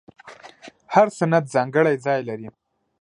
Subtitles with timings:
[0.93, 2.47] هر سند ځانګړی ځای لري.